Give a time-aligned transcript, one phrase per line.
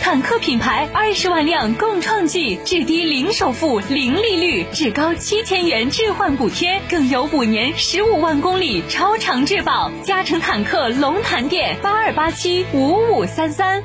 [0.00, 9.90] 坦克品牌二十万辆共创季，至低零首付、零利率，至高七千元置换补贴，更有五年十五万公里超长质保。
[10.02, 13.82] 嘉诚坦克龙潭店八二八七五五三三。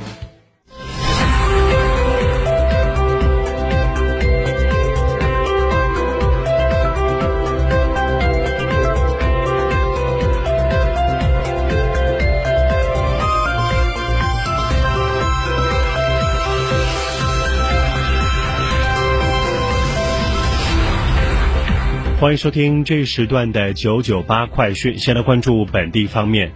[22.24, 24.98] 欢迎收听这时段的九九八快讯。
[24.98, 26.54] 先来关注本地方面。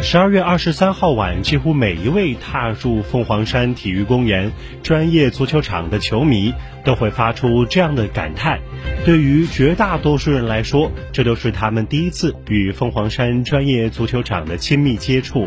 [0.00, 4.52] 十二月二十三号晚，几乎每一位踏入凤凰山体育公园
[4.84, 6.54] 专业足球场的球迷
[6.84, 8.60] 都会发出这样的感叹：
[9.04, 15.44] 对于绝大多数人来说，这都是他们第一次与凤凰山专业足球场的亲密接触。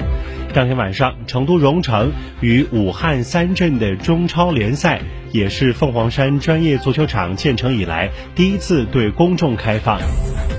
[0.53, 4.99] 当天晚上，成都蓉城与武汉三镇的中超联赛。
[5.35, 9.99] 也是凤凰山专业足球场建成以来第一次对公众开放，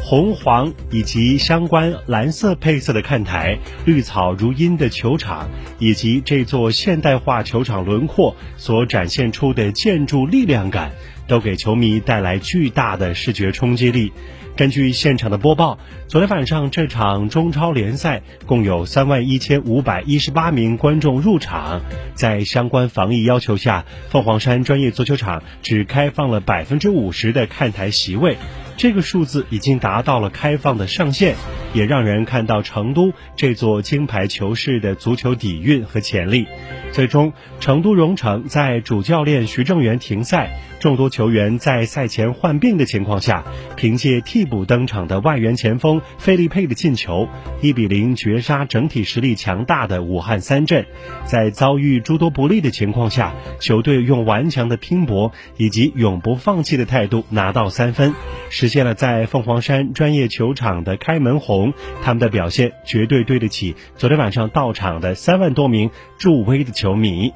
[0.04, 5.48] 红黄以及相关蓝色配色的看台、绿草如茵的球场，
[5.78, 10.92] 以及这座现代化球场轮廓所展现出的建筑力量感，
[11.26, 14.12] 都给球迷带来巨大的视觉冲击力。
[14.56, 15.78] 根据现场的播报，
[16.08, 21.82] 昨天晚上这场中超联赛共有三万一千五百一十八名观众入场。
[22.14, 28.38] 在相关防疫要求下，凤凰山专业足球场只开放了百分之五十的看台席位，
[28.76, 31.34] 这个数字已经达到了开放的上限，
[31.72, 36.46] 也让人看到成都这座金牌球市的足球底蕴和潜力。
[36.92, 40.60] 最终，成都蓉城在主教练徐正元停赛。
[40.78, 43.44] 众多球员在赛前患病的情况下，
[43.76, 47.28] 凭借替补登场的外援前锋费利佩的进球，
[47.62, 50.86] 一比零绝杀整体实力强大的武汉三镇。
[51.24, 58.14] 在遭遇诸多不利的情况下，球队用顽强的拼搏以及永不放弃的态度拿到三分，
[58.50, 61.72] 实实现了在凤凰山专业球场的开门红。
[62.02, 67.32] 他们的表现绝对对得起昨天晚上到场的三万多名助威的球迷。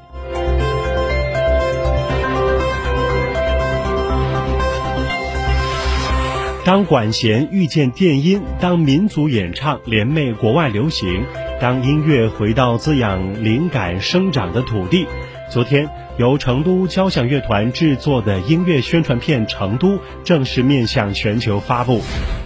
[6.65, 11.25] 当管弦遇见电音，当民族演唱联袂国外流行，
[11.61, 15.07] 当音乐回到滋养灵感生长的土地。
[15.51, 22.01] 昨天，由成都交响乐团制作的音乐宣传片《成都》正式面向全球发布。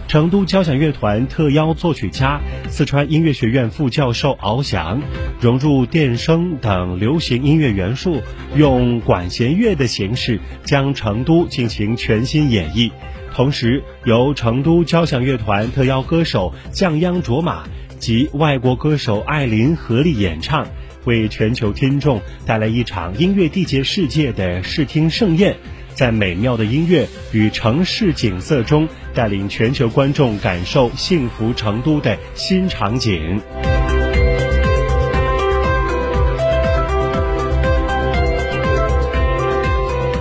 [0.09, 5.03] 成都交响乐团特邀作曲家、四川音乐学院副教授敖翔，
[5.39, 8.23] 融入电声等流行音乐元素，
[8.57, 12.91] 用管弦乐的形式将《成都》进行全新演绎。
[13.35, 17.65] 同时，由成都交响乐团特邀歌手降央卓玛
[17.99, 20.67] 及外国歌手艾琳合力演唱，
[21.05, 25.57] 为全球听众带来一场音乐缔结世界的视听盛宴，
[25.95, 33.41] 在美妙的音乐与城市景色中，带领全球观众感受幸福成都的新场景。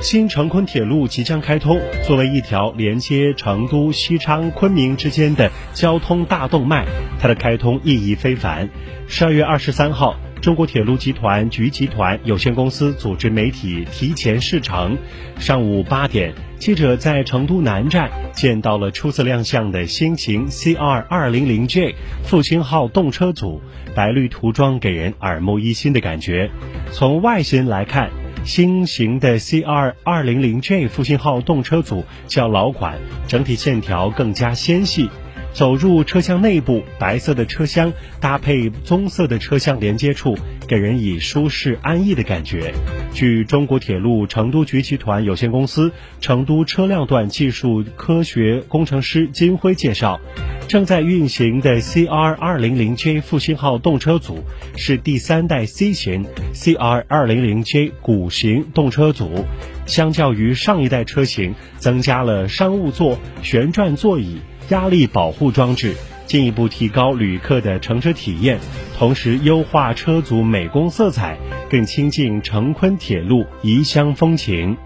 [0.02, 6.86] 新成昆铁路即将开通，作为一条连接成都、西昌、昆明之间的交通大动脉，
[7.20, 8.70] 它的开通意义非凡。
[9.08, 14.98] 十二月二十三号，中国铁路集团局集团有限公司组织媒体提前试乘。
[15.40, 21.96] 上午八点，记者在成都南站见到了初次亮相的新型 CR 200J
[22.26, 23.62] 复兴号动车组，
[23.96, 26.52] 白绿涂装给人耳目一新的感觉。
[26.92, 28.10] 从外形来看，
[28.44, 32.98] 新型的 CR 200J 复兴号动车组较老款，
[33.30, 35.10] 整体线条更加纤细。
[35.54, 40.36] 走入车厢内部，白色的车厢搭配棕色的车厢连接处，
[40.68, 42.74] 给人以舒适安逸的感觉。
[43.14, 50.20] 据中国铁路成都局集团有限公司成都车辆段技术科学工程师金辉介绍，
[50.68, 54.44] 正在运行的 CR 200J 复兴号动车组
[54.76, 56.26] 是第三代 C 型
[56.56, 59.46] CR 200J 鼓型动车组，
[59.86, 64.40] 相较于上一代车型，增加了商务座、旋转座椅。
[64.70, 65.96] 压力保护装置，
[66.26, 68.60] 进一步提高旅客的乘车体验，
[68.98, 71.38] 同时优化车组美工色彩，
[71.70, 74.78] 更亲近成昆铁路彝乡风情。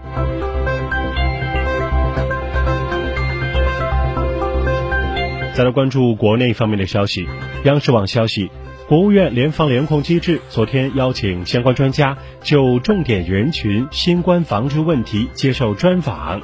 [5.54, 7.26] 再来关注国内方面的消息，
[7.64, 8.50] 央视网消息，
[8.88, 16.40] 国务院联防联控机制昨天邀请相关专家就重点人群新冠防治问题接受专访。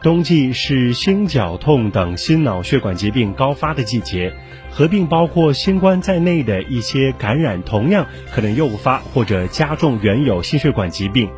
[0.00, 4.32] 冬季是心绞痛等心脑血管疾病高发的季节，
[4.70, 11.28] 合并包括新冠在内的一些感染，同样可能诱发或者加重原有心血管疾病。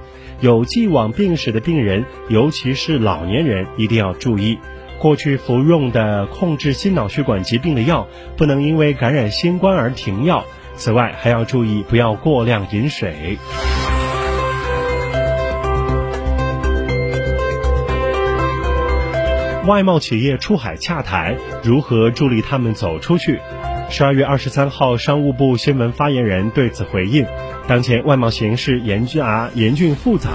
[0.41, 4.59] 有既往病史的病人，尤其是老年人，一定要注意，
[5.01, 8.07] 过去服用的控制心脑血管疾病的药，
[8.37, 10.45] 不能因为感染新冠而停药。
[10.77, 13.39] 此外，还要注意不要过量饮水。
[19.67, 23.41] 外贸企业出海洽谈，如何助力他们走出去？
[23.89, 27.27] 十二月二十三号，商务部新闻发言人对此回应：
[27.67, 30.31] 当前外贸形势严峻啊，严峻复杂，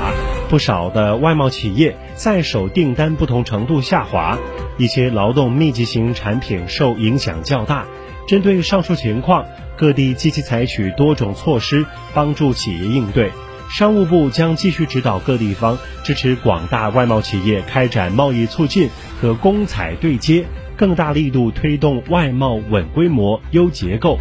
[0.48, 4.38] 不少的外贸企业在手订单不同程度下滑，
[4.78, 7.86] 一些劳动密集型产品受影响较大。
[8.28, 9.46] 针对上述情况，
[9.76, 13.32] 各地积极采取多种措施，帮助企业应对。
[13.70, 18.90] 商务部将继续指导各地方支持广大外贸企业开展贸易促进
[19.20, 20.46] 和公采对接，
[20.78, 24.20] 更大力度推动外贸稳规模、优结构。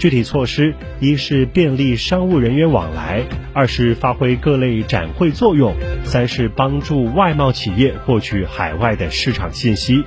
[0.00, 3.20] 具体措施：一是便利商务人员往来；
[3.52, 5.74] 二是发挥各类展会作用；
[6.04, 10.02] 三是帮助外贸企业获取海外的市场信息。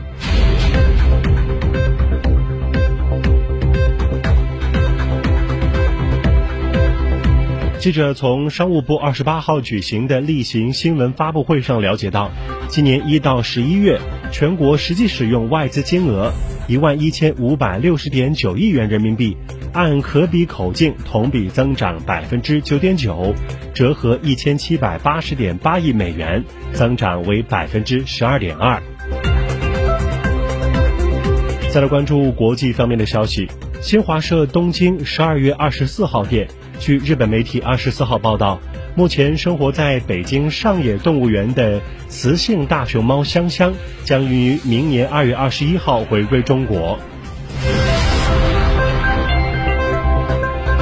[7.78, 12.31] 记者从商务部二十八号举行的例行新闻发布会上了解到，
[12.68, 14.00] 今年一到十一月，
[14.31, 16.31] 全国实际使用外资金额
[16.68, 19.38] 一万一千五百六十点九亿元人民币，
[19.74, 23.34] 按可比口径同比增长百分之九点九，
[23.74, 26.44] 折合一千七百八十点八亿美元，
[26.74, 28.81] 增长为百分之十二点二。
[31.72, 33.50] 再来关注国际方面的消息，
[33.81, 36.48] 新华社东京十二月二十四号电。
[36.80, 38.60] 据日本媒体二十四号报道，
[38.96, 43.74] 目前生活在北京上野动物园的雌性大熊猫香香
[44.04, 47.00] 将于明年二月二十一号回归中国。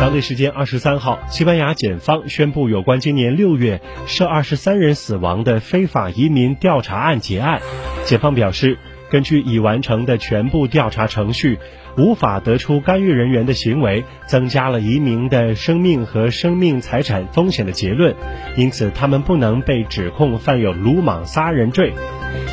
[0.02, 7.62] 当地时间二十三号，西班牙检方宣布有关今年六月涉二十三人死亡的非法移民调查案结案。
[8.04, 8.80] 检方表示，
[9.12, 11.60] 根据已完成的全部调查程序。
[11.98, 18.16] 无法得出干预人员的行为增加了移民的生命和生命财产风险的结论，
[18.56, 21.94] 因此他们不能被指控犯有鲁莽杀人罪。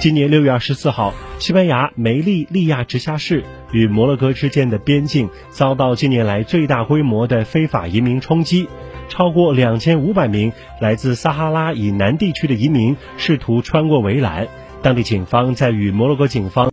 [0.00, 8.68] 今年六月二十四号，西班牙梅利利亚直辖市与摩洛哥之间的边境遭到近年来最大规模的非法移民冲击，
[9.09, 14.49] 超过两千五百名来自撒哈拉以南地区的移民试图穿过围栏，
[14.83, 16.66] 当地警方在与摩洛哥警方。